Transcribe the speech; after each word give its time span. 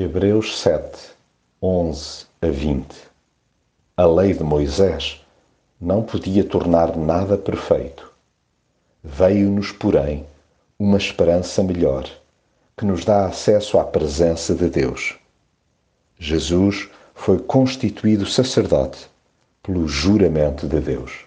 Hebreus 0.00 0.60
7, 0.60 0.96
11 1.60 2.26
a 2.40 2.46
20 2.46 2.86
A 3.96 4.06
lei 4.06 4.32
de 4.32 4.44
Moisés 4.44 5.26
não 5.80 6.04
podia 6.04 6.44
tornar 6.44 6.96
nada 6.96 7.36
perfeito. 7.36 8.08
Veio-nos, 9.02 9.72
porém, 9.72 10.24
uma 10.78 10.98
esperança 10.98 11.64
melhor, 11.64 12.08
que 12.76 12.84
nos 12.84 13.04
dá 13.04 13.26
acesso 13.26 13.76
à 13.76 13.82
presença 13.82 14.54
de 14.54 14.68
Deus. 14.68 15.16
Jesus 16.16 16.88
foi 17.12 17.40
constituído 17.40 18.24
sacerdote 18.24 19.10
pelo 19.64 19.88
juramento 19.88 20.68
de 20.68 20.78
Deus. 20.78 21.24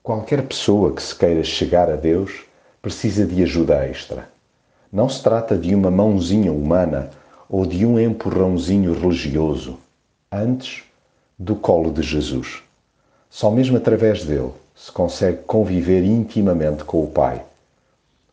Qualquer 0.00 0.46
pessoa 0.46 0.94
que 0.94 1.02
se 1.02 1.16
queira 1.16 1.42
chegar 1.42 1.90
a 1.90 1.96
Deus 1.96 2.44
precisa 2.80 3.26
de 3.26 3.42
ajuda 3.42 3.84
extra. 3.84 4.30
Não 4.92 5.08
se 5.08 5.20
trata 5.20 5.58
de 5.58 5.74
uma 5.74 5.90
mãozinha 5.90 6.52
humana 6.52 7.10
ou 7.52 7.66
de 7.66 7.84
um 7.84 8.00
empurrãozinho 8.00 8.98
religioso, 8.98 9.78
antes 10.32 10.84
do 11.38 11.54
colo 11.54 11.92
de 11.92 12.00
Jesus. 12.00 12.62
Só 13.28 13.50
mesmo 13.50 13.76
através 13.76 14.24
dele 14.24 14.52
se 14.74 14.90
consegue 14.90 15.42
conviver 15.42 16.02
intimamente 16.02 16.82
com 16.82 17.04
o 17.04 17.06
Pai. 17.08 17.44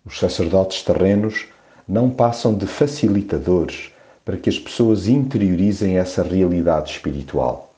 Os 0.05 0.17
sacerdotes 0.17 0.83
terrenos 0.83 1.47
não 1.85 2.09
passam 2.09 2.55
de 2.55 2.65
facilitadores 2.65 3.91
para 4.23 4.37
que 4.37 4.49
as 4.49 4.57
pessoas 4.57 5.09
interiorizem 5.09 5.97
essa 5.97 6.23
realidade 6.23 6.91
espiritual. 6.91 7.73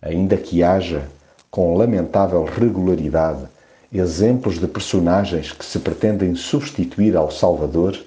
Ainda 0.00 0.36
que 0.36 0.62
haja, 0.62 1.08
com 1.50 1.76
lamentável 1.76 2.44
regularidade, 2.44 3.48
exemplos 3.92 4.60
de 4.60 4.68
personagens 4.68 5.50
que 5.50 5.64
se 5.64 5.80
pretendem 5.80 6.36
substituir 6.36 7.16
ao 7.16 7.32
Salvador, 7.32 7.98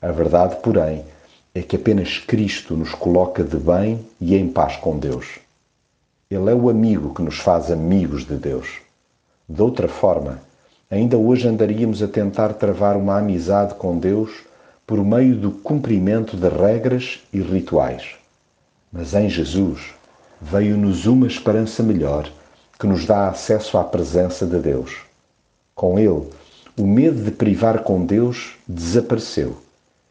a 0.00 0.12
verdade, 0.12 0.54
porém, 0.62 1.04
é 1.54 1.62
que 1.62 1.76
apenas 1.76 2.18
Cristo 2.18 2.76
nos 2.76 2.94
coloca 2.94 3.42
de 3.42 3.56
bem 3.56 4.06
e 4.20 4.36
em 4.36 4.48
paz 4.48 4.76
com 4.76 4.98
Deus. 4.98 5.40
Ele 6.30 6.48
é 6.48 6.54
o 6.54 6.70
amigo 6.70 7.12
que 7.12 7.22
nos 7.22 7.38
faz 7.38 7.72
amigos 7.72 8.24
de 8.24 8.36
Deus. 8.36 8.68
De 9.48 9.60
outra 9.60 9.88
forma, 9.88 10.40
ainda 10.88 11.18
hoje 11.18 11.48
andaríamos 11.48 12.02
a 12.02 12.08
tentar 12.08 12.54
travar 12.54 12.96
uma 12.96 13.18
amizade 13.18 13.74
com 13.74 13.98
Deus 13.98 14.30
por 14.86 15.04
meio 15.04 15.34
do 15.34 15.50
cumprimento 15.50 16.36
de 16.36 16.48
regras 16.48 17.20
e 17.32 17.40
rituais. 17.40 18.14
Mas 18.92 19.14
em 19.14 19.28
Jesus 19.28 19.92
veio-nos 20.40 21.06
uma 21.06 21.26
esperança 21.26 21.82
melhor 21.82 22.30
que 22.78 22.86
nos 22.86 23.04
dá 23.04 23.28
acesso 23.28 23.76
à 23.76 23.82
presença 23.82 24.46
de 24.46 24.58
Deus. 24.58 24.98
Com 25.74 25.98
ele, 25.98 26.28
o 26.78 26.86
medo 26.86 27.22
de 27.22 27.32
privar 27.32 27.82
com 27.82 28.04
Deus 28.06 28.54
desapareceu 28.68 29.56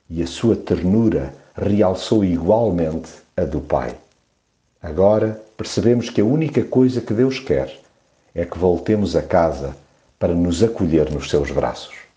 e 0.10 0.24
a 0.24 0.28
sua 0.28 0.56
ternura 0.56 1.34
realçou 1.56 2.24
igualmente 2.24 3.10
a 3.38 3.44
do 3.44 3.62
Pai. 3.62 3.96
Agora 4.82 5.42
percebemos 5.56 6.10
que 6.10 6.22
a 6.22 6.26
única 6.26 6.64
coisa 6.64 7.02
que 7.02 7.14
Deus 7.14 7.40
quer 7.40 7.80
é 8.34 8.46
que 8.46 8.58
voltemos 8.58 9.16
a 9.16 9.22
casa 9.22 9.76
para 10.18 10.34
nos 10.34 10.64
acolher 10.64 11.12
nos 11.12 11.30
seus 11.30 11.52
braços. 11.52 12.09